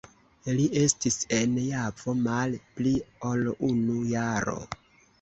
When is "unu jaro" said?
3.73-4.61